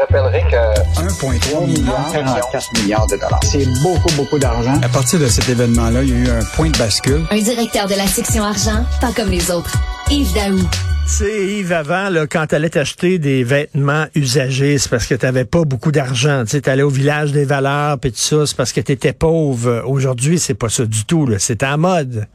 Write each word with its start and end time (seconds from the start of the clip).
rappellerai 0.00 0.42
que 0.50 1.00
1,3 1.00 1.66
milliard, 1.66 2.12
44 2.12 2.82
milliards 2.82 3.06
de 3.06 3.16
dollars. 3.16 3.40
C'est 3.44 3.66
beaucoup, 3.82 4.12
beaucoup 4.16 4.38
d'argent. 4.38 4.74
À 4.82 4.88
partir 4.88 5.18
de 5.18 5.26
cet 5.26 5.48
événement-là, 5.48 6.02
il 6.02 6.10
y 6.10 6.12
a 6.12 6.16
eu 6.16 6.28
un 6.28 6.44
point 6.54 6.70
de 6.70 6.78
bascule. 6.78 7.24
Un 7.30 7.38
directeur 7.38 7.86
de 7.86 7.94
la 7.94 8.06
section 8.06 8.44
argent, 8.44 8.84
pas 9.00 9.12
comme 9.12 9.30
les 9.30 9.50
autres. 9.50 9.72
Yves 10.10 10.32
Daou. 10.34 10.58
C'est 11.06 11.46
Yves, 11.46 11.72
avant, 11.72 12.08
là, 12.10 12.26
quand 12.26 12.46
tu 12.48 12.56
allais 12.56 12.68
t'acheter 12.68 13.18
des 13.18 13.44
vêtements 13.44 14.06
usagés, 14.14 14.76
c'est 14.78 14.88
parce 14.88 15.06
que 15.06 15.14
tu 15.14 15.24
n'avais 15.24 15.44
pas 15.44 15.64
beaucoup 15.64 15.92
d'argent. 15.92 16.42
Tu 16.44 16.60
allais 16.68 16.82
au 16.82 16.88
village 16.90 17.30
des 17.30 17.44
valeurs, 17.44 17.98
puis 17.98 18.10
tout 18.10 18.18
ça, 18.18 18.44
c'est 18.44 18.56
parce 18.56 18.72
que 18.72 18.80
tu 18.80 18.92
étais 18.92 19.12
pauvre. 19.12 19.84
Aujourd'hui, 19.86 20.38
c'est 20.38 20.54
pas 20.54 20.68
ça 20.68 20.84
du 20.84 21.04
tout. 21.04 21.28
C'est 21.38 21.62
à 21.62 21.76
mode. 21.76 22.26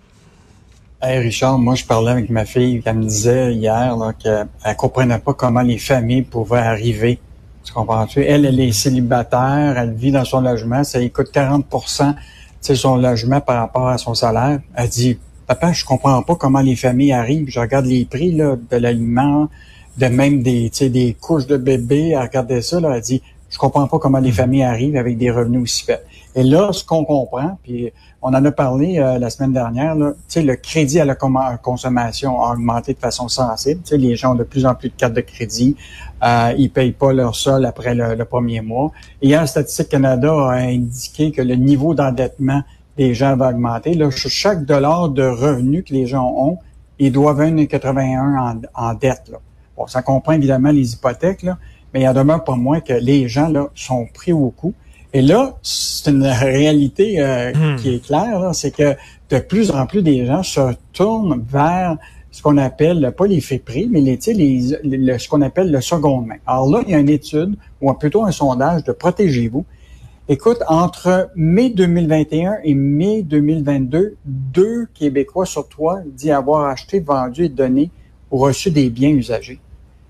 Hey 1.04 1.18
Richard, 1.18 1.58
moi 1.58 1.74
je 1.74 1.84
parlais 1.84 2.12
avec 2.12 2.30
ma 2.30 2.46
fille, 2.46 2.80
elle 2.86 2.98
me 2.98 3.06
disait 3.06 3.54
hier 3.54 3.98
qu'elle 4.22 4.48
ne 4.68 4.74
comprenait 4.74 5.18
pas 5.18 5.34
comment 5.34 5.64
les 5.64 5.80
familles 5.80 6.22
pouvaient 6.22 6.60
arriver. 6.60 7.20
Tu 7.64 7.74
comprends-tu? 7.74 8.24
Elle, 8.24 8.46
elle 8.46 8.60
est 8.60 8.72
célibataire, 8.72 9.78
elle 9.78 9.94
vit 9.94 10.12
dans 10.12 10.26
son 10.26 10.42
logement, 10.42 10.84
ça 10.84 11.00
lui 11.00 11.12
coûte 11.12 11.30
40% 11.34 12.16
de 12.70 12.74
son 12.76 12.96
logement 12.98 13.42
par 13.42 13.58
rapport 13.58 13.88
à 13.88 13.98
son 13.98 14.14
salaire. 14.14 14.60
Elle 14.76 14.90
dit 14.90 15.20
Papa, 15.48 15.74
je 15.74 15.84
comprends 15.84 16.22
pas 16.24 16.36
comment 16.36 16.62
les 16.62 16.76
familles 16.76 17.14
arrivent. 17.14 17.50
Je 17.50 17.60
regarde 17.60 17.86
les 17.86 18.06
prix 18.06 18.32
là, 18.32 18.56
de 18.56 18.78
l'aliment, 18.78 19.50
de 19.98 20.06
même 20.08 20.42
des, 20.42 20.70
des 20.70 21.18
couches 21.20 21.48
de 21.48 21.58
bébé. 21.58 22.10
Elle 22.10 22.22
regardait 22.22 22.62
ça, 22.62 22.80
là, 22.80 22.94
elle 22.96 23.02
dit 23.02 23.22
Je 23.50 23.58
comprends 23.58 23.88
pas 23.88 24.00
comment 24.00 24.20
les 24.20 24.30
hmm. 24.30 24.34
familles 24.34 24.64
arrivent 24.64 24.96
avec 24.96 25.18
des 25.18 25.30
revenus 25.30 25.64
aussi 25.64 25.84
faibles. 25.84 26.04
Et 26.36 26.44
là, 26.44 26.72
ce 26.72 26.84
qu'on 26.84 27.04
comprend, 27.04 27.58
puis 27.62 27.92
on 28.22 28.30
en 28.30 28.46
a 28.46 28.52
parlé 28.52 29.00
euh, 29.00 29.20
la 29.20 29.30
semaine 29.30 29.52
dernière, 29.52 29.96
là, 29.96 30.14
le 30.36 30.56
crédit 30.56 31.00
à 31.00 31.06
la 31.06 31.16
consommation 31.16 32.42
a 32.42 32.54
augmenté 32.54 32.94
de 32.94 33.00
façon 33.00 33.28
sensible. 33.28 33.82
sais, 33.84 33.98
les 33.98 34.16
gens 34.16 34.34
ont 34.34 34.36
de 34.36 34.44
plus 34.44 34.66
en 34.66 34.74
plus 34.74 34.90
de 34.90 34.94
cartes 34.96 35.14
de 35.14 35.22
crédit. 35.22 35.76
Euh, 36.24 36.54
ils 36.58 36.70
payent 36.70 36.94
pas 36.94 37.12
leur 37.12 37.36
sol 37.36 37.66
après 37.66 37.96
le, 37.96 38.24
premier 38.24 38.62
mois. 38.62 38.92
Et 39.22 39.28
hier, 39.28 39.46
Statistique 39.48 39.90
Canada 39.90 40.32
a 40.32 40.54
indiqué 40.54 41.32
que 41.32 41.42
le 41.42 41.56
niveau 41.56 41.94
d'endettement 41.94 42.62
des 42.98 43.14
gens 43.14 43.36
va 43.36 43.50
augmenter. 43.50 43.94
Là, 43.94 44.10
chaque 44.12 44.66
dollar 44.66 45.10
de 45.10 45.24
revenu 45.24 45.84
que 45.84 45.94
les 45.94 46.06
gens 46.06 46.34
ont, 46.38 46.58
ils 47.00 47.12
doivent 47.12 47.42
1,81 47.42 48.38
en, 48.38 48.62
en 48.76 48.94
dette. 48.94 49.24
Là. 49.30 49.40
Bon, 49.76 49.88
ça 49.88 50.02
comprend 50.02 50.34
évidemment 50.34 50.72
les 50.72 50.94
hypothèques, 50.94 51.44
là, 51.44 51.58
mais 51.94 52.02
il 52.02 52.08
en 52.08 52.14
demeure 52.14 52.44
pas 52.44 52.56
moins 52.56 52.80
que 52.82 52.94
les 52.94 53.28
gens 53.28 53.48
là, 53.48 53.68
sont 53.74 54.08
pris 54.14 54.32
au 54.32 54.50
coup. 54.50 54.74
Et 55.14 55.22
là, 55.22 55.58
c'est 55.62 56.10
une 56.10 56.26
réalité 56.26 57.20
euh, 57.20 57.52
hmm. 57.54 57.76
qui 57.78 57.96
est 57.96 58.06
claire, 58.06 58.52
c'est 58.54 58.72
que 58.72 58.96
de 59.30 59.40
plus 59.40 59.72
en 59.72 59.86
plus 59.86 60.02
des 60.02 60.26
gens 60.26 60.44
se 60.44 60.74
tournent 60.94 61.44
vers 61.50 61.98
ce 62.32 62.42
qu'on 62.42 62.58
appelle, 62.58 63.14
pas 63.18 63.28
les 63.28 63.42
faits 63.42 63.66
prix, 63.66 63.90
mais 63.92 64.00
les, 64.00 64.18
les, 64.34 65.20
ce 65.20 65.28
qu'on 65.28 65.42
appelle 65.42 65.70
le 65.70 65.82
second 65.82 66.22
main. 66.22 66.38
Alors 66.48 66.70
là, 66.70 66.82
il 66.86 66.92
y 66.92 66.96
a 66.96 67.00
une 67.00 67.10
étude, 67.10 67.56
ou 67.82 67.94
plutôt 67.94 68.24
un 68.24 68.32
sondage 68.32 68.86
de 68.86 68.94
Protégez-vous. 68.94 69.66
Écoute, 70.30 70.60
entre 70.70 71.30
mai 71.36 71.72
2021 71.72 72.60
et 72.64 72.74
mai 72.74 73.22
2022, 73.24 74.16
deux 74.24 74.88
Québécois 74.94 75.46
sur 75.46 75.68
trois 75.68 76.00
disent 76.06 76.32
avoir 76.32 76.68
acheté, 76.68 77.02
vendu 77.02 77.46
et 77.46 77.50
donné 77.50 77.92
ou 78.32 78.38
reçu 78.38 78.72
des 78.72 78.90
biens 78.90 79.10
usagés. 79.10 79.60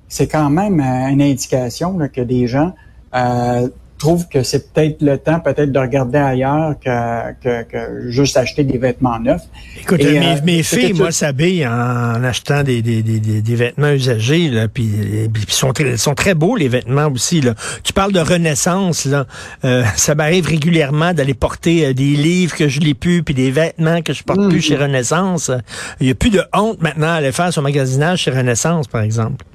C'est 0.08 0.28
quand 0.28 0.52
même 0.52 0.80
euh, 0.80 1.08
une 1.08 1.24
indication 1.24 1.98
que 2.14 2.22
des 2.22 2.46
gens 2.46 2.74
euh, 3.16 3.68
trouve 4.02 4.28
que 4.28 4.44
c'est 4.44 4.74
peut-être 4.74 5.02
le 5.02 5.18
temps 5.18 5.40
peut-être 5.40 5.72
de 5.72 5.80
regarder 5.80 6.18
ailleurs 6.18 6.76
que, 6.84 7.34
que, 7.42 7.64
que, 7.64 8.10
juste 8.10 8.36
acheter 8.36 8.64
des 8.64 8.78
vêtements 8.78 9.20
neufs. 9.20 9.44
Écoute, 9.80 10.04
mes, 10.04 10.18
euh, 10.18 10.36
mes 10.44 10.64
filles, 10.64 10.94
moi, 10.94 11.12
s'habillent 11.12 11.68
en 11.68 12.24
achetant 12.24 12.64
des, 12.64 12.82
des, 12.82 13.04
des, 13.04 13.20
des, 13.20 13.56
vêtements 13.56 13.92
usagés, 13.92 14.50
là, 14.50 14.68
puis, 14.68 14.90
puis 15.32 15.46
sont 15.50 15.72
très, 15.72 15.98
sont 15.98 16.16
très 16.16 16.34
beaux 16.34 16.56
les 16.56 16.68
vêtements 16.68 17.08
aussi. 17.08 17.42
Là. 17.42 17.54
Tu 17.84 17.94
parles 17.94 18.12
de 18.12 18.20
renaissance, 18.20 19.06
là. 19.06 19.26
Euh, 19.66 19.84
ça 19.96 20.16
m'arrive 20.16 20.48
régulièrement 20.48 21.14
d'aller 21.14 21.36
porter 21.36 21.86
euh, 21.86 21.94
des 21.94 22.16
livres 22.16 22.56
que 22.56 22.68
je 22.68 22.80
lis 22.80 22.96
plus, 22.96 23.24
puis 23.24 23.36
des 23.36 23.52
vêtements 23.52 24.02
que 24.02 24.14
je 24.14 24.24
porte 24.24 24.50
plus 24.50 24.62
chez 24.62 24.76
mm-hmm. 24.76 24.82
Renaissance. 24.82 25.52
Il 26.00 26.08
y 26.08 26.12
a 26.12 26.16
plus 26.16 26.32
de 26.32 26.42
honte 26.54 26.82
maintenant 26.82 27.08
à 27.08 27.14
aller 27.14 27.32
faire 27.32 27.54
son 27.54 27.62
magasinage 27.62 28.22
chez 28.22 28.32
Renaissance, 28.32 28.88
par 28.88 29.02
exemple. 29.02 29.46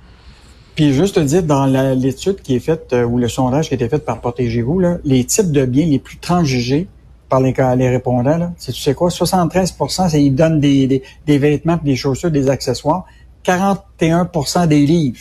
Puis 0.76 0.92
juste 0.92 1.14
te 1.14 1.20
dire, 1.20 1.42
dans 1.42 1.64
l'étude 1.64 2.42
qui 2.42 2.54
est 2.54 2.60
faite, 2.60 2.92
euh, 2.92 3.04
ou 3.04 3.16
le 3.18 3.28
sondage 3.28 3.68
qui 3.68 3.74
a 3.74 3.76
été 3.76 3.88
fait 3.88 3.98
par 3.98 4.20
Protégez-vous, 4.20 4.80
les 5.04 5.24
types 5.24 5.50
de 5.50 5.64
biens 5.64 5.86
les 5.86 5.98
plus 5.98 6.18
transigés 6.18 6.86
par 7.30 7.40
les, 7.40 7.54
les 7.76 7.88
répondants, 7.88 8.36
là, 8.36 8.52
c'est 8.58 8.72
tu 8.72 8.82
sais 8.82 8.94
quoi, 8.94 9.08
73% 9.08 10.16
ils 10.16 10.34
donnent 10.34 10.60
des, 10.60 11.02
des, 11.26 11.38
vêtements, 11.38 11.78
des 11.82 11.96
chaussures, 11.96 12.30
des 12.30 12.50
accessoires. 12.50 13.06
41% 13.44 14.68
des 14.68 14.84
livres. 14.86 15.18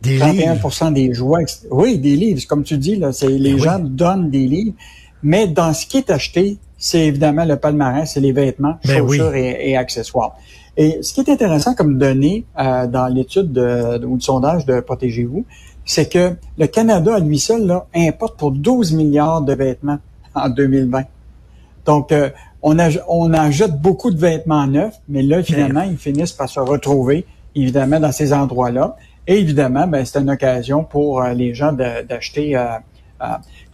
Des 0.00 0.18
31 0.18 0.90
des 0.90 1.12
jouets. 1.12 1.44
Oui, 1.70 1.98
des 1.98 2.16
livres. 2.16 2.40
Comme 2.48 2.64
tu 2.64 2.78
dis, 2.78 2.96
là, 2.96 3.12
c'est 3.12 3.28
les 3.28 3.54
ben 3.54 3.62
gens 3.62 3.78
donnent 3.78 4.30
des 4.30 4.46
livres. 4.46 4.74
Mais 5.22 5.46
dans 5.46 5.72
ce 5.74 5.86
qui 5.86 5.98
est 5.98 6.10
acheté, 6.10 6.58
c'est 6.78 7.06
évidemment 7.06 7.44
le 7.44 7.56
palmarès, 7.56 8.10
c'est 8.10 8.20
les 8.20 8.32
vêtements, 8.32 8.78
ben 8.84 8.98
chaussures 8.98 9.34
et 9.34 9.76
accessoires. 9.76 10.36
Et 10.76 11.02
ce 11.02 11.14
qui 11.14 11.20
est 11.20 11.30
intéressant 11.30 11.74
comme 11.74 11.98
donnée 11.98 12.44
euh, 12.58 12.86
dans 12.86 13.06
l'étude 13.06 13.52
de, 13.52 14.04
ou 14.04 14.16
le 14.16 14.20
sondage 14.20 14.66
de 14.66 14.80
Protégez-vous, 14.80 15.44
c'est 15.84 16.10
que 16.10 16.34
le 16.58 16.66
Canada, 16.66 17.16
à 17.16 17.20
lui 17.20 17.38
seul, 17.38 17.66
là, 17.66 17.86
importe 17.94 18.38
pour 18.38 18.50
12 18.50 18.92
milliards 18.92 19.42
de 19.42 19.54
vêtements 19.54 19.98
en 20.34 20.48
2020. 20.48 21.02
Donc, 21.84 22.12
euh, 22.12 22.30
on, 22.62 22.78
a, 22.78 22.88
on 23.08 23.32
ajoute 23.32 23.72
beaucoup 23.72 24.10
de 24.10 24.18
vêtements 24.18 24.66
neufs, 24.66 24.94
mais 25.08 25.22
là, 25.22 25.42
finalement, 25.42 25.82
ils 25.82 25.98
finissent 25.98 26.32
par 26.32 26.48
se 26.48 26.60
retrouver, 26.60 27.26
évidemment, 27.54 28.00
dans 28.00 28.12
ces 28.12 28.32
endroits-là. 28.32 28.96
Et 29.26 29.38
évidemment, 29.38 29.86
ben, 29.86 30.04
c'est 30.04 30.18
une 30.18 30.30
occasion 30.30 30.82
pour 30.82 31.22
euh, 31.22 31.34
les 31.34 31.54
gens 31.54 31.72
d'acheter 31.72 32.56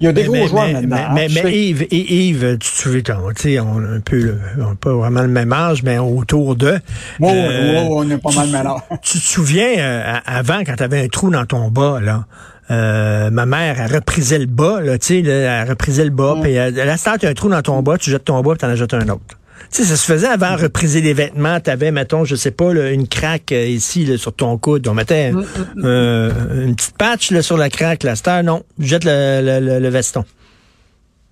il 0.00 0.06
y 0.06 0.08
a 0.08 0.12
des 0.12 0.24
gros 0.24 0.46
joueurs 0.46 0.68
maintenant. 0.68 1.12
Mais, 1.14 1.28
mais, 1.28 1.52
Yves, 1.52 1.86
Yves, 1.90 2.58
tu 2.58 3.02
te 3.02 3.12
souviens, 3.12 3.64
on, 3.64 3.96
un 3.96 4.00
peu, 4.00 4.38
on 4.58 4.74
pas 4.74 4.92
vraiment 4.92 5.22
le 5.22 5.28
même 5.28 5.52
âge, 5.52 5.82
mais 5.82 5.98
autour 5.98 6.56
de. 6.56 6.78
euh, 7.22 7.86
on 7.90 8.10
est 8.10 8.16
pas 8.16 8.32
mal 8.32 8.46
le 8.46 8.52
même 8.52 8.66
âge. 8.66 8.80
Tu 9.02 9.18
te 9.18 9.24
souviens, 9.24 9.78
euh, 9.78 10.14
avant, 10.24 10.60
quand 10.64 10.74
tu 10.76 10.82
avais 10.82 11.04
un 11.04 11.08
trou 11.08 11.30
dans 11.30 11.44
ton 11.44 11.70
bas, 11.70 12.00
là, 12.00 12.24
euh, 12.70 13.30
ma 13.30 13.46
mère, 13.46 13.80
elle 13.80 13.92
reprisait 13.92 14.38
le 14.38 14.46
bas, 14.46 14.80
là, 14.80 14.96
tu 14.96 15.22
sais, 15.22 15.28
elle 15.28 15.68
reprisait 15.68 16.04
le 16.04 16.10
bas, 16.10 16.36
puis 16.40 16.56
euh, 16.56 16.70
la 16.70 16.96
tu 16.96 17.26
as 17.26 17.28
un 17.28 17.34
trou 17.34 17.48
dans 17.48 17.62
ton 17.62 17.82
bas, 17.82 17.98
tu 17.98 18.10
jettes 18.10 18.24
ton 18.24 18.40
bas, 18.42 18.52
puis 18.52 18.58
t'en 18.58 18.74
jettes 18.76 18.94
un 18.94 19.08
autre. 19.08 19.39
Tu 19.70 19.82
sais, 19.82 19.84
ça 19.84 19.96
se 19.96 20.04
faisait 20.04 20.26
avant 20.26 20.56
repriser 20.56 21.00
les 21.00 21.12
vêtements. 21.12 21.60
Tu 21.60 21.70
avais, 21.70 21.92
mettons, 21.92 22.24
je 22.24 22.34
sais 22.34 22.50
pas, 22.50 22.72
une 22.72 23.06
craque 23.06 23.52
euh, 23.52 23.66
ici 23.66 24.18
sur 24.18 24.34
ton 24.34 24.58
coude. 24.58 24.88
On 24.88 24.94
mettait 24.94 25.30
mm, 25.30 25.36
mm, 25.36 25.42
mm. 25.42 25.84
Euh, 25.84 26.66
une 26.66 26.74
petite 26.74 26.98
patch 26.98 27.38
sur 27.40 27.56
la 27.56 27.70
craque. 27.70 28.02
La 28.02 28.16
star, 28.16 28.42
non, 28.42 28.64
jette 28.80 29.04
le, 29.04 29.60
le, 29.60 29.78
le, 29.78 29.88
veston. 29.88 30.24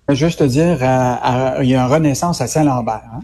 Juste 0.09 0.39
te 0.39 0.45
dire, 0.45 0.77
il 1.61 1.69
y 1.69 1.75
a 1.75 1.85
une 1.85 1.91
renaissance 1.91 2.39
à 2.39 2.47
Saint-Lambert. 2.47 3.03
Hein. 3.13 3.19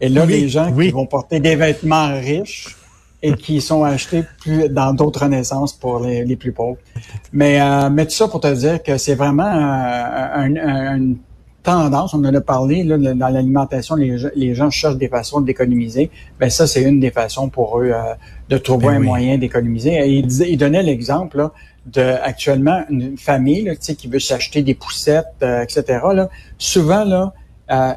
Et 0.00 0.08
là, 0.08 0.26
les 0.26 0.48
gens 0.48 0.72
qui 0.72 0.90
vont 0.90 1.06
porter 1.06 1.40
des 1.40 1.56
vêtements 1.56 2.12
riches 2.18 2.76
et 3.22 3.34
qui 3.34 3.60
sont 3.60 3.84
achetés 3.84 4.24
plus 4.40 4.68
dans 4.68 4.92
d'autres 4.92 5.22
renaissances 5.22 5.72
pour 5.72 6.00
les, 6.00 6.24
les, 6.24 6.36
plus 6.36 6.52
pauvres. 6.52 6.78
Mais, 7.32 7.60
euh, 7.60 7.88
mais 7.90 8.04
tout 8.06 8.12
ça 8.12 8.26
pour 8.26 8.40
te 8.40 8.52
dire 8.52 8.82
que 8.82 8.98
c'est 8.98 9.14
vraiment 9.14 9.44
un, 9.44 10.56
un, 10.56 10.56
un 10.56 11.14
tendance, 11.62 12.14
on 12.14 12.24
en 12.24 12.34
a 12.34 12.40
parlé, 12.40 12.82
là, 12.82 12.98
dans 12.98 13.28
l'alimentation, 13.28 13.94
les, 13.94 14.16
les, 14.34 14.54
gens 14.54 14.70
cherchent 14.70 14.96
des 14.96 15.08
façons 15.08 15.40
d'économiser. 15.40 16.10
Ben 16.40 16.50
ça, 16.50 16.66
c'est 16.66 16.82
une 16.82 17.00
des 17.00 17.10
façons 17.10 17.48
pour 17.48 17.78
eux 17.80 17.90
euh, 17.92 18.14
de 18.48 18.58
trouver 18.58 18.88
ben 18.88 18.94
un 18.94 19.00
moyen 19.00 19.38
d'économiser. 19.38 20.06
Il, 20.08 20.30
il 20.42 20.56
donnait 20.56 20.82
l'exemple 20.82 21.50
de 21.86 22.16
actuellement 22.22 22.82
une 22.90 23.16
famille 23.16 23.62
là, 23.62 23.76
qui 23.76 24.08
veut 24.08 24.20
s'acheter 24.20 24.62
des 24.62 24.74
poussettes, 24.74 25.26
euh, 25.42 25.62
etc. 25.62 26.00
Là, 26.14 26.28
souvent, 26.58 27.04
là, 27.04 27.32
euh, 27.70 27.92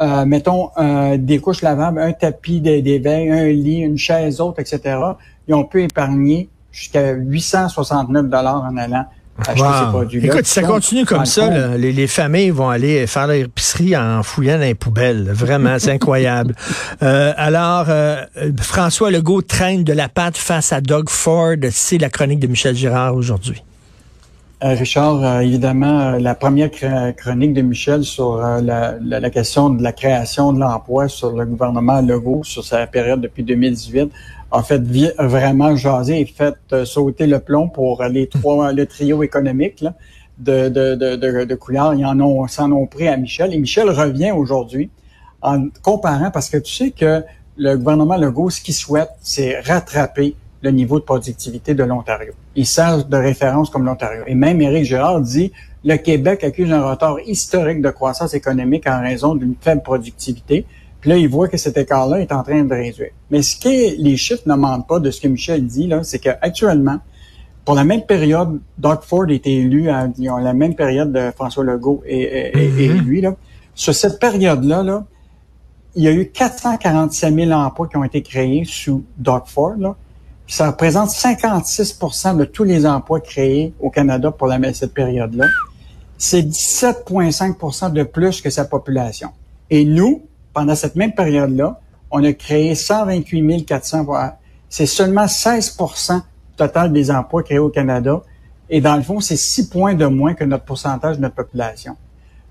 euh 0.00 0.26
mettons 0.26 0.70
des 1.16 1.38
couches 1.38 1.62
lavables, 1.62 1.98
un 2.00 2.12
tapis 2.12 2.60
d'éveil, 2.60 3.30
un 3.30 3.48
lit, 3.48 3.78
une 3.78 3.98
chaise 3.98 4.40
autre, 4.40 4.60
etc. 4.60 4.98
Et 5.48 5.54
on 5.54 5.64
peut 5.64 5.80
épargner 5.80 6.50
jusqu'à 6.70 7.12
869 7.12 8.28
dollars 8.28 8.62
en 8.62 8.76
allant 8.76 9.06
Écoute, 10.12 10.46
ça 10.46 10.62
continue 10.62 11.04
comme 11.04 11.26
ça, 11.26 11.76
les, 11.76 12.06
familles 12.06 12.50
vont 12.50 12.70
aller 12.70 13.06
faire 13.06 13.26
l'épicerie 13.26 13.96
en 13.96 14.22
fouillant 14.22 14.56
dans 14.56 14.64
les 14.64 14.74
poubelles. 14.74 15.30
Vraiment, 15.30 15.76
c'est 15.78 15.90
incroyable. 15.92 16.54
Euh, 17.02 17.32
alors, 17.36 17.86
euh, 17.88 18.24
François 18.60 19.10
Legault 19.10 19.42
traîne 19.42 19.84
de 19.84 19.92
la 19.92 20.08
patte 20.08 20.36
face 20.36 20.72
à 20.72 20.80
Doug 20.80 21.10
Ford. 21.10 21.56
C'est 21.70 21.98
la 21.98 22.08
chronique 22.08 22.40
de 22.40 22.46
Michel 22.46 22.74
Girard 22.74 23.14
aujourd'hui. 23.14 23.62
Euh, 24.64 24.74
Richard, 24.74 25.42
évidemment, 25.42 26.12
la 26.12 26.34
première 26.34 26.70
chronique 26.70 27.52
de 27.52 27.60
Michel 27.60 28.04
sur 28.04 28.38
la, 28.38 28.94
la, 29.02 29.30
question 29.30 29.68
de 29.68 29.82
la 29.82 29.92
création 29.92 30.54
de 30.54 30.60
l'emploi 30.60 31.08
sur 31.08 31.36
le 31.36 31.44
gouvernement 31.44 32.00
Legault, 32.00 32.42
sur 32.42 32.64
sa 32.64 32.86
période 32.86 33.20
depuis 33.20 33.42
2018, 33.42 34.10
a 34.50 34.62
fait 34.62 34.82
vraiment 35.18 35.74
jaser 35.76 36.20
et 36.20 36.26
fait 36.26 36.54
euh, 36.72 36.84
sauter 36.84 37.26
le 37.26 37.40
plomb 37.40 37.68
pour 37.68 38.02
les 38.04 38.28
trois, 38.28 38.72
le 38.72 38.86
trio 38.86 39.22
économique 39.22 39.84
de, 40.38 40.68
de, 40.68 40.94
de, 40.94 41.16
de, 41.16 41.44
de. 41.44 41.58
Ils 41.96 42.06
en 42.06 42.20
ont, 42.20 42.46
s'en 42.46 42.70
ont 42.72 42.86
pris 42.86 43.08
à 43.08 43.16
Michel. 43.16 43.52
Et 43.52 43.58
Michel 43.58 43.90
revient 43.90 44.32
aujourd'hui 44.32 44.90
en 45.42 45.68
comparant, 45.82 46.30
parce 46.30 46.50
que 46.50 46.58
tu 46.58 46.72
sais 46.72 46.90
que 46.90 47.22
le 47.56 47.76
gouvernement 47.76 48.16
Legault, 48.16 48.50
ce 48.50 48.60
qu'il 48.60 48.74
souhaite, 48.74 49.10
c'est 49.20 49.60
rattraper 49.60 50.36
le 50.62 50.70
niveau 50.70 50.98
de 50.98 51.04
productivité 51.04 51.74
de 51.74 51.84
l'Ontario. 51.84 52.32
Il 52.54 52.66
sert 52.66 53.04
de 53.04 53.16
référence 53.16 53.70
comme 53.70 53.84
l'Ontario. 53.84 54.22
Et 54.26 54.34
même 54.34 54.60
Éric 54.60 54.84
Girard 54.84 55.20
dit 55.20 55.52
le 55.84 55.96
Québec 55.96 56.42
accuse 56.42 56.72
un 56.72 56.82
retard 56.82 57.20
historique 57.26 57.80
de 57.80 57.90
croissance 57.90 58.34
économique 58.34 58.86
en 58.88 59.00
raison 59.00 59.34
d'une 59.34 59.54
faible 59.60 59.82
productivité. 59.82 60.66
Puis 61.06 61.12
là, 61.12 61.18
il 61.18 61.28
voit 61.28 61.46
que 61.46 61.56
cet 61.56 61.78
écart-là 61.78 62.20
est 62.20 62.32
en 62.32 62.42
train 62.42 62.64
de 62.64 62.74
réduire. 62.74 63.12
Mais 63.30 63.40
ce 63.40 63.56
que 63.56 64.02
les 64.02 64.16
chiffres 64.16 64.42
ne 64.46 64.56
mentent 64.56 64.88
pas 64.88 64.98
de 64.98 65.12
ce 65.12 65.20
que 65.20 65.28
Michel 65.28 65.64
dit, 65.64 65.86
là, 65.86 66.02
c'est 66.02 66.18
qu'actuellement, 66.18 66.98
pour 67.64 67.76
la 67.76 67.84
même 67.84 68.02
période, 68.02 68.60
Doug 68.76 69.02
Ford 69.02 69.30
était 69.30 69.52
élu 69.52 69.88
à 69.88 70.08
la 70.18 70.52
même 70.52 70.74
période 70.74 71.12
de 71.12 71.30
François 71.30 71.62
Legault 71.62 72.02
et, 72.04 72.50
mm-hmm. 72.52 73.04
lui. 73.04 73.20
Là. 73.20 73.36
Sur 73.72 73.94
cette 73.94 74.18
période-là, 74.18 74.82
là, 74.82 75.04
il 75.94 76.02
y 76.02 76.08
a 76.08 76.12
eu 76.12 76.28
447 76.28 77.32
000 77.32 77.52
emplois 77.52 77.86
qui 77.86 77.96
ont 77.96 78.02
été 78.02 78.20
créés 78.20 78.64
sous 78.64 79.04
Doug 79.16 79.42
Ford. 79.46 79.76
Là. 79.78 79.94
ça 80.48 80.72
représente 80.72 81.10
56% 81.10 82.36
de 82.36 82.44
tous 82.46 82.64
les 82.64 82.84
emplois 82.84 83.20
créés 83.20 83.72
au 83.78 83.90
Canada 83.90 84.32
pour 84.32 84.48
la, 84.48 84.74
cette 84.74 84.92
période-là. 84.92 85.46
C'est 86.18 86.42
17,5% 86.42 87.92
de 87.92 88.02
plus 88.02 88.40
que 88.40 88.50
sa 88.50 88.64
population. 88.64 89.28
Et 89.70 89.84
nous, 89.84 90.24
pendant 90.56 90.74
cette 90.74 90.96
même 90.96 91.12
période-là, 91.12 91.78
on 92.10 92.24
a 92.24 92.32
créé 92.32 92.74
128 92.74 93.66
400 93.66 94.00
emplois. 94.00 94.38
C'est 94.70 94.86
seulement 94.86 95.26
16% 95.26 96.22
total 96.56 96.94
des 96.94 97.10
emplois 97.10 97.42
créés 97.42 97.58
au 97.58 97.68
Canada. 97.68 98.22
Et 98.70 98.80
dans 98.80 98.96
le 98.96 99.02
fond, 99.02 99.20
c'est 99.20 99.36
6 99.36 99.68
points 99.68 99.92
de 99.92 100.06
moins 100.06 100.32
que 100.32 100.44
notre 100.44 100.64
pourcentage 100.64 101.16
de 101.16 101.20
notre 101.20 101.34
population. 101.34 101.94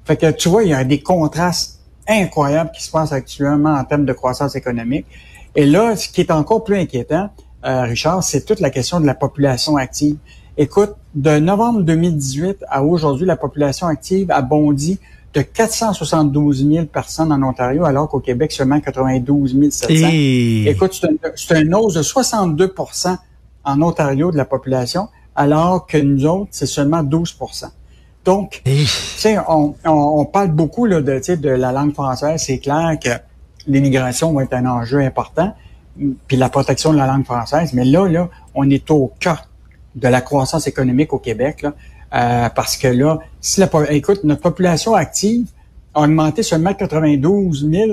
Fait 0.04 0.18
que 0.18 0.30
tu 0.30 0.50
vois, 0.50 0.64
il 0.64 0.70
y 0.70 0.74
a 0.76 0.84
des 0.84 1.02
contrastes 1.02 1.80
incroyables 2.08 2.70
qui 2.76 2.84
se 2.84 2.92
passent 2.92 3.12
actuellement 3.12 3.74
en 3.74 3.84
termes 3.84 4.06
de 4.06 4.14
croissance 4.14 4.56
économique. 4.56 5.08
Et 5.56 5.66
là, 5.66 5.96
ce 5.96 6.08
qui 6.08 6.22
est 6.22 6.30
encore 6.30 6.64
plus 6.64 6.78
inquiétant, 6.78 7.32
euh, 7.66 7.82
Richard, 7.86 8.24
c'est 8.24 8.46
toute 8.46 8.60
la 8.60 8.70
question 8.70 9.00
de 9.00 9.08
la 9.08 9.16
population 9.16 9.78
active. 9.78 10.18
Écoute, 10.58 10.94
de 11.16 11.40
novembre 11.40 11.82
2018 11.82 12.66
à 12.70 12.84
aujourd'hui, 12.84 13.26
la 13.26 13.36
population 13.36 13.88
active 13.88 14.30
a 14.30 14.44
bondi 14.44 15.00
de 15.36 15.42
472 15.42 16.66
000 16.68 16.86
personnes 16.86 17.32
en 17.32 17.44
Ontario, 17.44 17.86
alors 17.86 18.10
qu'au 18.10 18.22
Québec, 18.22 18.52
seulement 18.52 18.80
92 18.80 19.70
700. 19.70 20.08
Écoute, 20.66 21.00
c'est 21.36 21.62
une 21.62 21.76
hausse 21.76 21.94
de 21.94 22.02
62% 22.02 23.18
en 23.66 23.82
Ontario 23.82 24.32
de 24.32 24.38
la 24.38 24.46
population, 24.46 25.10
alors 25.36 25.86
que 25.86 25.98
nous 25.98 26.26
autres, 26.26 26.50
c'est 26.52 26.66
seulement 26.66 27.04
12% 27.04 27.68
donc, 28.26 28.64
tu 28.66 28.86
sais, 28.88 29.38
on, 29.48 29.76
on, 29.86 30.26
parle 30.26 30.50
beaucoup 30.50 30.88
là, 30.88 31.00
de, 31.02 31.36
de 31.36 31.50
la 31.50 31.72
langue 31.72 31.94
française. 31.94 32.42
C'est 32.44 32.58
clair 32.58 32.98
que 33.02 33.12
l'immigration 33.68 34.34
va 34.34 34.44
être 34.44 34.54
un 34.54 34.66
enjeu 34.66 35.00
important, 35.02 35.54
puis 36.28 36.36
la 36.36 36.50
protection 36.50 36.92
de 36.92 36.98
la 36.98 37.06
langue 37.06 37.24
française. 37.24 37.74
Mais 37.74 37.86
là, 37.86 38.08
là, 38.08 38.28
on 38.56 38.68
est 38.70 38.90
au 38.90 39.14
cœur 39.20 39.48
de 39.94 40.08
la 40.08 40.22
croissance 40.22 40.66
économique 40.66 41.14
au 41.14 41.20
Québec, 41.20 41.62
là, 41.62 41.74
euh, 42.16 42.50
parce 42.50 42.78
que 42.78 42.88
là, 42.88 43.20
si 43.42 43.60
la, 43.60 43.70
écoute, 43.90 44.24
notre 44.24 44.42
population 44.42 44.94
active 44.94 45.48
a 45.94 46.02
augmenté 46.02 46.44
seulement 46.44 46.74
92 46.74 47.70
000 47.70 47.92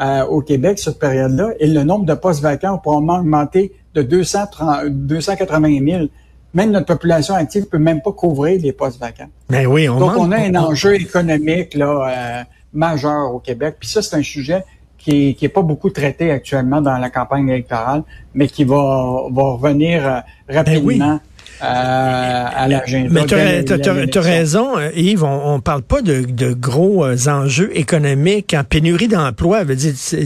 euh, 0.00 0.24
au 0.26 0.40
Québec 0.40 0.78
cette 0.78 0.98
période-là, 0.98 1.50
et 1.58 1.66
le 1.66 1.84
nombre 1.84 2.06
de 2.06 2.14
postes 2.14 2.42
vacants 2.42 2.74
a 2.74 2.78
probablement 2.78 3.18
augmenté 3.18 3.72
de 3.94 4.02
230, 4.02 4.86
280 4.86 5.78
000 5.84 6.06
même 6.54 6.70
notre 6.70 6.86
population 6.86 7.34
active 7.34 7.66
peut 7.66 7.78
même 7.78 8.02
pas 8.02 8.12
couvrir 8.12 8.60
les 8.60 8.72
postes 8.72 8.98
vacants. 8.98 9.28
Ben 9.48 9.66
oui, 9.66 9.88
on 9.88 9.98
Donc, 9.98 10.12
on 10.16 10.32
a 10.32 10.38
un 10.38 10.54
enjeu 10.56 10.94
économique 10.96 11.74
là 11.74 12.40
euh, 12.40 12.44
majeur 12.72 13.34
au 13.34 13.38
Québec. 13.38 13.76
Puis 13.78 13.88
ça, 13.88 14.02
c'est 14.02 14.16
un 14.16 14.22
sujet 14.22 14.64
qui 14.98 15.36
est, 15.40 15.48
pas 15.48 15.62
beaucoup 15.62 15.88
traité 15.88 16.30
actuellement 16.30 16.82
dans 16.82 16.98
la 16.98 17.08
campagne 17.08 17.48
électorale, 17.48 18.02
mais 18.34 18.48
qui 18.48 18.64
va, 18.64 19.22
va 19.30 19.42
revenir 19.52 20.06
euh, 20.06 20.20
ben 20.48 20.56
rapidement 20.56 21.20
euh, 21.62 21.66
à 21.66 22.68
l'agenda. 22.68 23.08
Mais 23.10 23.26
tu 23.26 24.18
as, 24.18 24.22
raison, 24.22 24.78
euh, 24.78 24.90
Yves, 24.94 25.24
on, 25.24 25.56
ne 25.56 25.60
parle 25.60 25.82
pas 25.82 26.00
de, 26.00 26.52
gros 26.52 27.04
euh, 27.04 27.16
enjeux 27.26 27.70
économiques 27.76 28.54
en 28.58 28.64
pénurie 28.64 29.08
d'emploi. 29.08 29.62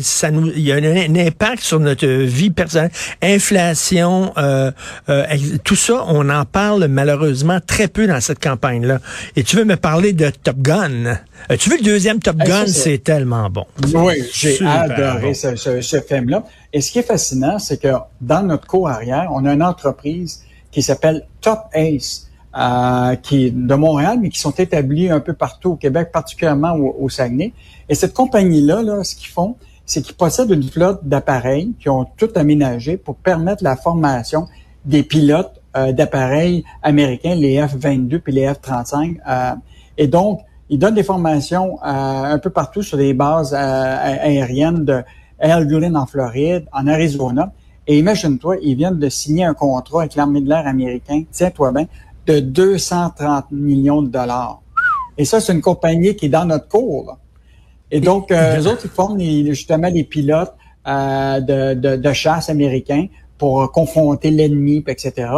Ça 0.03 0.31
nous, 0.31 0.53
il 0.55 0.61
y 0.61 0.73
a 0.73 0.77
un, 0.77 1.17
impact 1.17 1.63
sur 1.63 1.81
notre 1.81 2.07
vie 2.07 2.51
personnelle, 2.51 2.91
inflation, 3.23 4.33
tout 5.65 5.77
ça, 5.77 6.05
on 6.07 6.29
en 6.29 6.45
parle 6.45 6.87
malheureusement 6.87 7.59
très 7.65 7.89
peu 7.89 8.07
dans 8.07 8.21
cette 8.21 8.43
campagne-là. 8.43 9.01
Et 9.37 9.43
tu 9.43 9.57
veux 9.57 9.65
me 9.65 9.77
parler 9.77 10.13
de 10.13 10.31
Top 10.31 10.59
Gun? 10.59 11.19
Tu 11.59 11.71
veux 11.71 11.79
le 11.79 11.85
deuxième 11.85 12.21
Top 12.21 12.37
Gun? 12.37 12.67
C'est 12.67 13.03
tellement 13.03 13.51
bon. 13.51 13.67
Oui, 13.95 14.23
j'ai 14.33 14.59
adoré 14.65 15.35
ce, 15.35 15.57
ce 15.57 16.01
film-là. 16.01 16.45
Et 16.73 16.81
ce 16.81 16.93
qui 16.93 16.99
est 17.01 17.07
fascinant, 17.07 17.59
c'est 17.59 17.81
que 17.81 17.89
dans 18.21 18.43
notre 18.43 18.67
cours 18.67 18.89
arrière, 18.89 19.31
on 19.33 19.45
a 19.45 19.53
une 19.53 19.63
entreprise 19.63 20.45
qui 20.75 20.83
s'appelle 20.83 21.25
Top 21.41 21.67
Ace, 21.73 22.29
euh, 22.59 23.15
qui 23.17 23.47
est 23.47 23.51
de 23.51 23.75
Montréal, 23.75 24.19
mais 24.21 24.29
qui 24.29 24.41
sont 24.41 24.51
établis 24.51 25.09
un 25.09 25.21
peu 25.21 25.33
partout 25.33 25.73
au 25.73 25.77
Québec, 25.77 26.11
particulièrement 26.13 26.73
au, 26.75 27.09
Saguenay. 27.09 27.53
Et 27.89 27.95
cette 27.95 28.13
compagnie-là, 28.13 28.83
là, 28.83 29.05
ce 29.05 29.15
qu'ils 29.15 29.29
font, 29.29 29.55
c'est 29.87 30.03
qu'ils 30.03 30.17
possèdent 30.17 30.51
une 30.51 30.65
flotte 30.65 31.05
d'appareils 31.05 31.75
qui 31.79 31.89
ont 31.89 32.07
tout 32.17 32.31
aménagé 32.35 32.97
pour 32.97 33.15
permettre 33.15 33.63
la 33.63 33.77
formation 33.77 34.49
des 34.85 35.05
pilotes 35.05 35.63
euh, 35.77 35.93
d'appareils 35.93 36.65
américains, 36.83 37.37
les 37.37 37.61
F-22 37.61 38.19
puis 38.19 38.33
les 38.33 38.47
F-35. 38.49 39.19
Euh, 39.29 39.55
et 39.97 40.09
donc, 40.09 40.41
ils 40.71 40.79
donnent 40.79 40.95
des 40.95 41.05
formations 41.05 41.79
un 41.83 42.39
peu 42.39 42.51
partout 42.51 42.83
sur 42.83 42.97
des 42.97 43.13
bases 43.13 43.55
aériennes 43.55 44.85
de 44.85 45.05
Eglin 45.39 45.95
en 45.95 46.07
Floride, 46.07 46.65
en 46.73 46.87
Arizona. 46.87 47.53
Et 47.87 47.99
imagine-toi, 47.99 48.57
ils 48.63 48.77
viennent 48.77 48.99
de 48.99 49.09
signer 49.09 49.45
un 49.45 49.55
contrat 49.55 50.03
avec 50.03 50.15
l'armée 50.15 50.41
de 50.41 50.49
l'air 50.49 50.67
américain, 50.67 51.25
tiens-toi 51.31 51.73
bien, 51.73 51.87
de 52.27 52.41
230 52.41 53.51
millions 53.51 54.03
de 54.03 54.09
dollars. 54.09 54.63
Et 55.19 55.25
ça, 55.25 55.41
c'est 55.41 55.53
une 55.53 55.61
compagnie 55.61 56.17
qui 56.17 56.27
est 56.27 56.31
dans 56.31 56.45
notre 56.45 56.69
cours. 56.69 57.19
Et 57.91 58.01
donc, 58.01 58.33
euh, 58.33 58.61
eux 58.61 58.67
autres, 58.67 58.83
ils 58.85 58.91
forment 58.91 59.21
justement 59.21 59.89
les 59.89 60.05
pilotes 60.05 60.55
euh, 60.87 61.41
de, 61.41 61.97
de, 61.97 62.13
chasse 62.13 62.49
américains 62.49 63.07
pour 63.39 63.71
confronter 63.71 64.31
l'ennemi, 64.31 64.83
etc. 64.87 65.29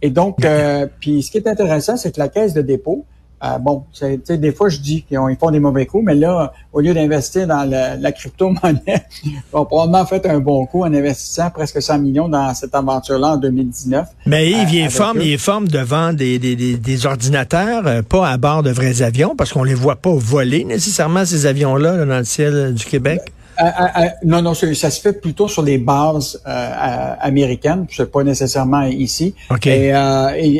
Et 0.00 0.10
donc, 0.10 0.44
euh, 0.44 0.86
puis 1.00 1.22
ce 1.22 1.30
qui 1.30 1.38
est 1.38 1.48
intéressant, 1.48 1.96
c'est 1.96 2.14
que 2.14 2.20
la 2.20 2.28
caisse 2.28 2.54
de 2.54 2.62
dépôt, 2.62 3.04
euh, 3.44 3.58
bon, 3.58 3.84
des 4.28 4.52
fois, 4.52 4.68
je 4.68 4.78
dis 4.78 5.02
qu'ils 5.02 5.18
font 5.38 5.50
des 5.50 5.60
mauvais 5.60 5.86
coups, 5.86 6.04
mais 6.04 6.14
là, 6.14 6.52
au 6.72 6.80
lieu 6.80 6.92
d'investir 6.92 7.46
dans 7.46 7.68
la 7.68 8.12
crypto-monnaie, 8.12 8.80
ils 9.24 9.32
ont 9.52 9.64
probablement 9.64 10.04
fait 10.06 10.26
un 10.26 10.40
bon 10.40 10.66
coup 10.66 10.82
en 10.82 10.92
investissant 10.92 11.50
presque 11.50 11.80
100 11.80 11.98
millions 11.98 12.28
dans 12.28 12.52
cette 12.54 12.74
aventure-là 12.74 13.34
en 13.34 13.36
2019. 13.36 14.08
Mais 14.26 14.50
Yves, 14.50 14.74
il, 14.74 14.90
forme, 14.90 15.20
il 15.20 15.38
forme 15.38 15.68
devant 15.68 16.12
des, 16.12 16.38
des, 16.38 16.56
des, 16.56 17.06
ordinateurs, 17.06 17.86
euh, 17.86 18.02
pas 18.02 18.28
à 18.28 18.36
bord 18.36 18.62
de 18.62 18.70
vrais 18.70 19.02
avions, 19.02 19.36
parce 19.36 19.52
qu'on 19.52 19.64
les 19.64 19.74
voit 19.74 19.96
pas 19.96 20.14
voler 20.14 20.64
nécessairement, 20.64 21.24
ces 21.24 21.46
avions-là, 21.46 22.04
dans 22.04 22.18
le 22.18 22.24
ciel 22.24 22.74
du 22.74 22.84
Québec. 22.84 23.20
Euh, 23.24 23.37
euh, 23.60 23.64
euh, 23.64 24.08
non, 24.24 24.42
non, 24.42 24.54
ça, 24.54 24.90
se 24.90 25.00
fait 25.00 25.12
plutôt 25.12 25.48
sur 25.48 25.62
les 25.62 25.78
bases 25.78 26.40
américaines, 26.44 27.86
c'est 27.90 28.10
pas 28.10 28.22
nécessairement 28.22 28.82
ici. 28.82 29.34
Et, 29.66 29.90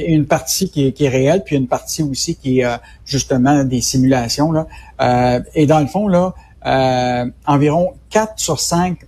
une 0.08 0.26
partie 0.26 0.70
qui 0.70 0.88
est, 0.88 0.92
qui 0.92 1.04
est, 1.04 1.08
réelle, 1.08 1.42
puis 1.44 1.56
une 1.56 1.68
partie 1.68 2.02
aussi 2.02 2.36
qui 2.36 2.60
est 2.60 2.66
justement 3.04 3.64
des 3.64 3.80
simulations. 3.80 4.52
Là. 4.52 4.66
et 5.54 5.66
dans 5.66 5.80
le 5.80 5.86
fond, 5.86 6.08
là, 6.08 6.34
environ 7.46 7.92
4 8.10 8.32
sur 8.36 8.58
5 8.58 8.98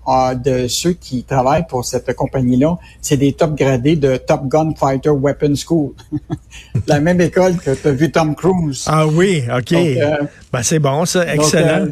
de 0.45 0.69
ceux 0.69 0.93
qui 0.93 1.25
travaillent 1.25 1.67
pour 1.67 1.85
cette 1.85 2.15
compagnie-là, 2.15 2.79
c'est 3.01 3.17
des 3.17 3.33
top 3.33 3.55
gradés 3.57 3.97
de 3.97 4.17
Top 4.17 4.47
Gun 4.47 4.75
Fighter 4.79 5.11
Weapon 5.11 5.55
School. 5.57 5.93
La 6.87 7.01
même 7.01 7.21
école 7.21 7.57
que 7.57 7.75
tu 7.75 7.89
as 7.89 7.93
vu 7.93 8.11
Tom 8.13 8.35
Cruise. 8.35 8.85
Ah 8.87 9.07
oui, 9.07 9.43
OK. 9.55 9.73
ben, 9.73 10.63
c'est 10.63 10.79
bon, 10.79 11.05
ça, 11.07 11.33
excellent. 11.33 11.89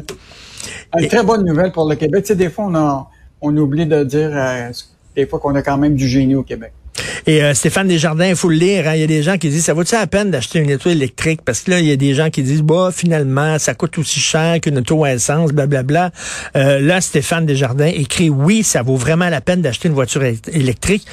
Une 0.97 1.07
très 1.07 1.23
bonne 1.23 1.45
nouvelle 1.45 1.71
pour 1.71 1.87
le 1.87 1.95
Québec. 1.95 2.23
Tu 2.23 2.29
sais, 2.29 2.35
des 2.35 2.49
fois, 2.49 2.65
on, 2.65 3.05
on 3.47 3.57
oublie 3.57 3.85
de 3.85 4.03
dire 4.03 4.31
euh, 4.33 4.71
des 5.15 5.25
fois 5.25 5.39
qu'on 5.39 5.55
a 5.55 5.61
quand 5.61 5.77
même 5.77 5.95
du 5.95 6.07
génie 6.07 6.35
au 6.35 6.43
Québec. 6.43 6.73
Et 7.27 7.43
euh, 7.43 7.53
Stéphane 7.53 7.87
Desjardins, 7.87 8.27
il 8.27 8.35
faut 8.35 8.49
le 8.49 8.55
lire. 8.55 8.87
Hein. 8.87 8.95
Il 8.95 9.01
y 9.01 9.03
a 9.03 9.07
des 9.07 9.23
gens 9.23 9.37
qui 9.37 9.49
disent, 9.49 9.65
ça 9.65 9.73
vaut-il 9.73 9.95
la 9.95 10.07
peine 10.07 10.31
d'acheter 10.31 10.59
une 10.59 10.73
auto 10.73 10.89
électrique? 10.89 11.41
Parce 11.43 11.61
que 11.61 11.71
là, 11.71 11.79
il 11.79 11.85
y 11.85 11.91
a 11.91 11.95
des 11.95 12.13
gens 12.13 12.29
qui 12.29 12.43
disent, 12.43 12.61
bah, 12.61 12.89
finalement, 12.93 13.59
ça 13.59 13.73
coûte 13.73 13.97
aussi 13.97 14.19
cher 14.19 14.59
qu'une 14.61 14.79
auto 14.79 15.03
à 15.03 15.13
essence, 15.13 15.51
blablabla. 15.51 16.11
Euh, 16.55 16.79
là, 16.79 17.01
Stéphane 17.01 17.45
Desjardins 17.45 17.85
écrit, 17.85 18.29
oui, 18.29 18.63
ça 18.63 18.81
vaut 18.81 18.95
vraiment 18.95 19.29
la 19.29 19.41
peine 19.41 19.61
d'acheter 19.61 19.87
une 19.87 19.93
voiture 19.93 20.23
électrique. 20.23 21.05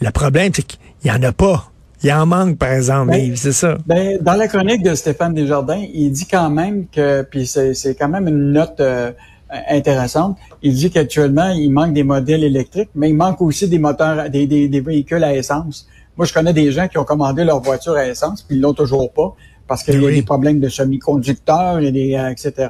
Le 0.00 0.10
problème, 0.10 0.52
c'est 0.54 0.62
qu'il 0.62 0.78
n'y 1.04 1.10
en 1.10 1.22
a 1.22 1.32
pas. 1.32 1.70
Il 2.02 2.12
en 2.12 2.26
manque, 2.26 2.58
par 2.58 2.72
exemple, 2.72 3.12
ben, 3.12 3.34
c'est 3.36 3.52
ça? 3.52 3.78
Ben, 3.86 4.18
dans 4.20 4.34
la 4.34 4.48
chronique 4.48 4.82
de 4.82 4.94
Stéphane 4.94 5.32
Desjardins, 5.32 5.82
il 5.92 6.10
dit 6.10 6.26
quand 6.26 6.50
même 6.50 6.86
que, 6.88 7.22
puis 7.22 7.46
c'est 7.46 7.96
quand 7.98 8.08
même 8.08 8.28
une 8.28 8.52
note 8.52 8.80
euh, 8.80 9.12
intéressante, 9.68 10.36
il 10.62 10.74
dit 10.74 10.90
qu'actuellement, 10.90 11.50
il 11.50 11.70
manque 11.70 11.92
des 11.92 12.02
modèles 12.02 12.44
électriques, 12.44 12.90
mais 12.94 13.10
il 13.10 13.16
manque 13.16 13.40
aussi 13.40 13.68
des 13.68 13.78
moteurs, 13.78 14.28
des, 14.28 14.46
des, 14.46 14.80
véhicules 14.80 15.22
à 15.22 15.34
essence. 15.34 15.88
Moi, 16.16 16.26
je 16.26 16.32
connais 16.32 16.52
des 16.52 16.70
gens 16.72 16.88
qui 16.88 16.98
ont 16.98 17.04
commandé 17.04 17.44
leur 17.44 17.60
voiture 17.60 17.94
à 17.94 18.06
essence, 18.06 18.42
puis 18.42 18.56
ils 18.56 18.60
l'ont 18.60 18.74
toujours 18.74 19.12
pas, 19.12 19.34
parce 19.66 19.82
qu'il 19.82 20.02
y 20.02 20.06
a 20.06 20.10
des 20.10 20.22
problèmes 20.22 20.60
de 20.60 20.68
semi-conducteurs, 20.68 21.78
des, 21.78 22.14
euh, 22.16 22.30
etc. 22.30 22.68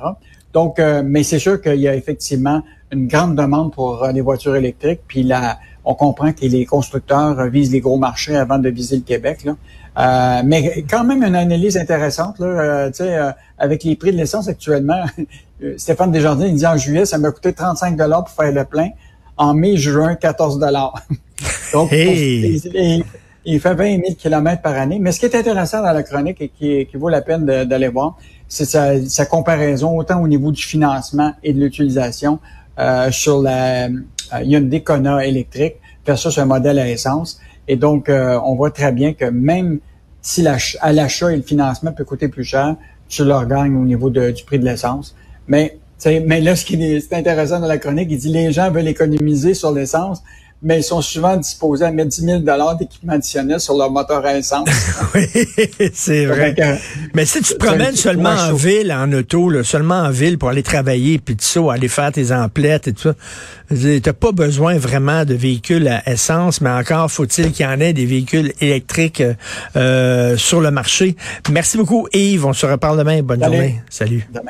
Donc, 0.52 0.78
euh, 0.78 1.02
mais 1.04 1.22
c'est 1.22 1.38
sûr 1.40 1.60
qu'il 1.60 1.80
y 1.80 1.88
a 1.88 1.94
effectivement 1.96 2.62
une 2.92 3.08
grande 3.08 3.34
demande 3.34 3.72
pour 3.72 4.06
les 4.12 4.20
voitures 4.20 4.54
électriques, 4.54 5.00
puis 5.08 5.24
la 5.24 5.58
on 5.84 5.94
comprend 5.94 6.32
que 6.32 6.46
les 6.46 6.64
constructeurs 6.64 7.46
visent 7.48 7.72
les 7.72 7.80
gros 7.80 7.98
marchés 7.98 8.36
avant 8.36 8.58
de 8.58 8.68
viser 8.68 8.96
le 8.96 9.02
Québec. 9.02 9.44
Là. 9.44 9.56
Euh, 9.96 10.42
mais 10.44 10.84
quand 10.88 11.04
même 11.04 11.22
une 11.22 11.36
analyse 11.36 11.76
intéressante, 11.76 12.38
là, 12.40 12.46
euh, 12.46 12.90
euh, 13.00 13.32
avec 13.58 13.84
les 13.84 13.94
prix 13.96 14.12
de 14.12 14.16
l'essence 14.16 14.48
actuellement. 14.48 15.04
Stéphane 15.76 16.10
Desjardins, 16.10 16.46
il 16.46 16.56
dit 16.56 16.66
en 16.66 16.76
juillet, 16.76 17.06
ça 17.06 17.16
m'a 17.18 17.30
coûté 17.30 17.52
35 17.52 17.96
dollars 17.96 18.24
pour 18.24 18.34
faire 18.34 18.52
le 18.52 18.64
plein. 18.64 18.90
En 19.36 19.54
mai, 19.54 19.76
juin, 19.76 20.14
14 20.14 20.58
dollars. 20.58 20.94
Donc, 21.72 21.90
il, 21.92 23.60
fait 23.60 23.74
20 23.74 23.96
000 23.96 24.02
km 24.18 24.62
par 24.62 24.74
année. 24.74 24.98
Mais 25.00 25.12
ce 25.12 25.20
qui 25.20 25.26
est 25.26 25.34
intéressant 25.34 25.82
dans 25.82 25.92
la 25.92 26.02
chronique 26.02 26.40
et 26.40 26.48
qui, 26.48 26.86
qui 26.86 26.96
vaut 26.96 27.08
la 27.08 27.20
peine 27.20 27.44
d'aller 27.44 27.88
voir, 27.88 28.16
c'est 28.48 28.64
sa, 28.64 29.04
sa, 29.06 29.26
comparaison 29.26 29.96
autant 29.96 30.20
au 30.22 30.28
niveau 30.28 30.50
du 30.50 30.62
financement 30.62 31.32
et 31.42 31.52
de 31.52 31.60
l'utilisation 31.60 32.38
euh, 32.78 33.10
sur 33.12 33.40
la 33.40 33.88
Hyundai 34.42 34.82
Kona 34.82 35.24
électrique 35.24 35.76
versus 36.06 36.36
un 36.38 36.46
modèle 36.46 36.78
à 36.78 36.88
essence. 36.88 37.40
Et 37.68 37.76
donc, 37.76 38.08
euh, 38.08 38.38
on 38.44 38.54
voit 38.54 38.70
très 38.70 38.92
bien 38.92 39.12
que 39.12 39.24
même 39.24 39.80
si 40.20 40.46
à 40.46 40.92
l'achat 40.92 41.32
et 41.32 41.36
le 41.36 41.42
financement 41.42 41.92
peut 41.92 42.04
coûter 42.04 42.28
plus 42.28 42.44
cher, 42.44 42.76
tu 43.08 43.24
leur 43.24 43.46
gagnes 43.46 43.76
au 43.76 43.84
niveau 43.84 44.10
du 44.10 44.44
prix 44.46 44.58
de 44.58 44.64
l'essence. 44.64 45.14
Mais, 45.46 45.78
mais 46.06 46.40
là, 46.40 46.56
ce 46.56 46.64
qui 46.64 46.82
est, 46.82 47.12
intéressant 47.12 47.60
dans 47.60 47.66
la 47.66 47.78
chronique, 47.78 48.08
il 48.10 48.18
dit 48.18 48.30
les 48.30 48.52
gens 48.52 48.70
veulent 48.70 48.88
économiser 48.88 49.54
sur 49.54 49.72
l'essence, 49.72 50.22
mais 50.62 50.80
ils 50.80 50.84
sont 50.84 51.02
souvent 51.02 51.36
disposés 51.36 51.84
à 51.84 51.90
mettre 51.90 52.08
10 52.08 52.20
000 52.22 52.38
d'équipement 52.78 53.12
additionnel 53.12 53.60
sur 53.60 53.76
leur 53.76 53.90
moteur 53.90 54.24
à 54.24 54.36
essence. 54.36 54.68
oui, 55.14 55.26
c'est 55.92 56.24
vrai. 56.24 56.54
mais 57.14 57.26
si 57.26 57.42
tu 57.42 57.54
te 57.54 57.58
promènes 57.58 57.96
seulement 57.96 58.30
en 58.30 58.54
ville, 58.54 58.92
en 58.92 59.12
auto, 59.12 59.50
là, 59.50 59.62
seulement 59.62 60.00
en 60.00 60.10
ville 60.10 60.38
pour 60.38 60.48
aller 60.48 60.62
travailler, 60.62 61.18
puis 61.18 61.36
tout 61.36 61.44
ça, 61.44 61.60
aller 61.72 61.88
faire 61.88 62.12
tes 62.12 62.32
emplettes 62.32 62.88
et 62.88 62.92
tout 62.94 63.02
ça, 63.10 63.14
t'as 64.02 64.12
pas 64.12 64.32
besoin 64.32 64.78
vraiment 64.78 65.24
de 65.24 65.34
véhicules 65.34 65.88
à 65.88 66.08
essence, 66.10 66.60
mais 66.60 66.70
encore 66.70 67.10
faut-il 67.10 67.52
qu'il 67.52 67.66
y 67.66 67.68
en 67.68 67.80
ait 67.80 67.92
des 67.92 68.06
véhicules 68.06 68.52
électriques 68.60 69.22
euh, 69.76 70.36
sur 70.36 70.60
le 70.60 70.70
marché. 70.70 71.16
Merci 71.50 71.76
beaucoup, 71.76 72.08
Yves. 72.12 72.46
On 72.46 72.52
se 72.52 72.66
reparle 72.66 72.98
demain. 72.98 73.22
Bonne 73.22 73.42
journée. 73.42 73.82
Salut. 73.90 74.26